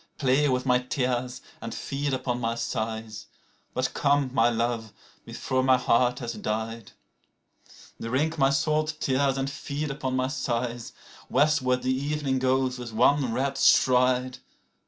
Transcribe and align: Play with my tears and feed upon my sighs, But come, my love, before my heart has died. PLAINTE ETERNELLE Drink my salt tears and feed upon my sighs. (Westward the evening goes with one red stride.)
Play 0.17 0.49
with 0.49 0.65
my 0.65 0.79
tears 0.81 1.41
and 1.61 1.75
feed 1.75 2.11
upon 2.11 2.41
my 2.41 2.55
sighs, 2.55 3.27
But 3.75 3.93
come, 3.93 4.31
my 4.33 4.49
love, 4.49 4.93
before 5.25 5.61
my 5.61 5.77
heart 5.77 6.17
has 6.17 6.33
died. 6.33 6.93
PLAINTE 7.67 7.99
ETERNELLE 7.99 8.09
Drink 8.11 8.37
my 8.39 8.49
salt 8.49 8.97
tears 8.99 9.37
and 9.37 9.47
feed 9.47 9.91
upon 9.91 10.15
my 10.15 10.27
sighs. 10.27 10.93
(Westward 11.29 11.83
the 11.83 11.93
evening 11.95 12.39
goes 12.39 12.79
with 12.79 12.93
one 12.93 13.31
red 13.31 13.59
stride.) 13.59 14.39